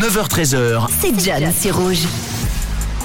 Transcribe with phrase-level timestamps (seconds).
[0.00, 0.86] 9h13h.
[0.98, 2.06] C'est John, c'est rouge.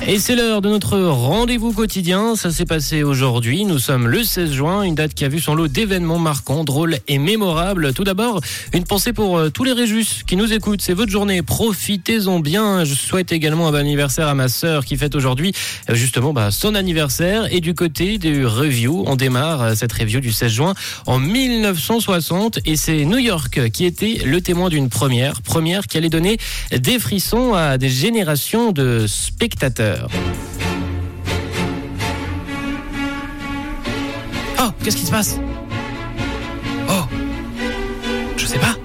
[0.02, 2.36] Et c'est l'heure de notre rendez-vous quotidien.
[2.36, 3.66] Ça s'est passé aujourd'hui.
[3.66, 6.98] Nous sommes le 16 juin, une date qui a vu son lot d'événements marquants, drôles
[7.08, 7.92] et mémorables.
[7.94, 8.42] Tout d'abord,
[8.74, 10.82] une pensée pour euh, tous les Réjus qui nous écoutent.
[10.82, 11.42] C'est votre journée.
[11.42, 12.84] Profitez-en bien.
[12.84, 15.54] Je souhaite également un bon anniversaire à ma sœur qui fête aujourd'hui
[15.90, 17.52] euh, justement bah, son anniversaire.
[17.52, 20.74] Et du côté du review, on démarre euh, cette review du 16 juin
[21.08, 22.60] en 1960.
[22.66, 25.42] Et c'est New York qui était le témoin d'une première.
[25.42, 26.38] Première qui allait donner
[26.72, 29.85] des frissons à des générations de spectateurs.
[34.60, 35.40] Oh, qu'est-ce qui se passe?
[36.90, 37.04] Oh,
[38.38, 38.76] je sais pas.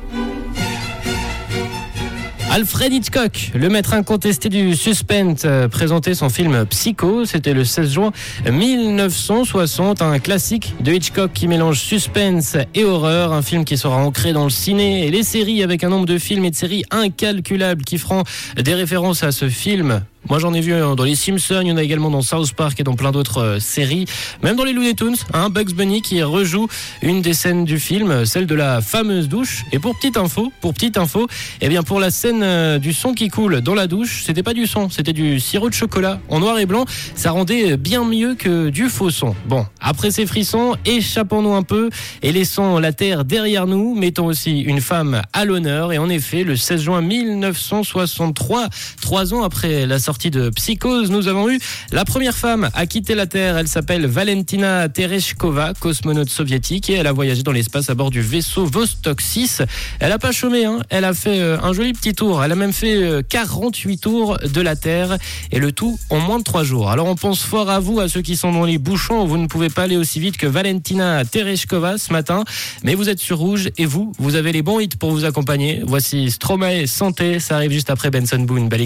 [2.53, 7.25] Alfred Hitchcock, le maître incontesté du suspense, euh, présentait son film Psycho.
[7.25, 8.11] C'était le 16 juin
[8.51, 13.33] 1960, un classique de Hitchcock qui mélange suspense et horreur.
[13.33, 16.19] Un film qui sera ancré dans le ciné et les séries avec un nombre de
[16.19, 18.25] films et de séries incalculables qui feront
[18.57, 21.73] des références à ce film moi, j'en ai vu euh, dans les Simpsons, il y
[21.73, 24.05] en a également dans South Park et dans plein d'autres euh, séries.
[24.43, 26.69] Même dans les Looney Tunes, hein, Bugs Bunny qui rejoue
[27.03, 29.65] une des scènes du film, celle de la fameuse douche.
[29.73, 31.27] Et pour petite info, pour petite info,
[31.63, 34.53] eh bien pour la scène euh, du son qui coule dans la douche, c'était pas
[34.53, 36.85] du son, c'était du sirop de chocolat en noir et blanc.
[37.15, 39.35] Ça rendait bien mieux que du faux son.
[39.47, 41.91] Bon, après ces frissons, échappons-nous un peu
[42.23, 43.95] et laissons la terre derrière nous.
[43.95, 45.93] Mettons aussi une femme à l'honneur.
[45.93, 48.69] Et en effet, le 16 juin 1963,
[49.01, 51.59] trois ans après la sortie de Psychose, nous avons eu
[51.93, 53.57] la première femme à quitter la Terre.
[53.57, 58.21] Elle s'appelle Valentina Tereshkova, cosmonaute soviétique, et elle a voyagé dans l'espace à bord du
[58.21, 59.63] vaisseau Vostok 6.
[59.99, 60.81] Elle a pas chômé, hein.
[60.91, 62.45] elle a fait euh, un joli petit tour.
[62.45, 65.17] Elle a même fait 48 euh, tours de la Terre,
[65.51, 66.91] et le tout en moins de 3 jours.
[66.91, 69.25] Alors on pense fort à vous, à ceux qui sont dans les bouchons.
[69.25, 72.45] Vous ne pouvez pas aller aussi vite que Valentina Tereshkova ce matin,
[72.83, 75.83] mais vous êtes sur Rouge, et vous, vous avez les bons hits pour vous accompagner.
[75.87, 78.69] Voici Stromae Santé, ça arrive juste après Benson Boone.
[78.69, 78.83] Belle